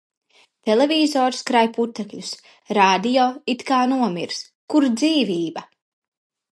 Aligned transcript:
Televizors 0.69 1.41
krāj 1.49 1.61
putekļus. 1.75 2.33
Radio 2.79 3.29
it 3.55 3.65
kā 3.71 3.85
nomiris. 3.95 4.45
Kur 4.75 4.93
dzīvība? 4.99 5.69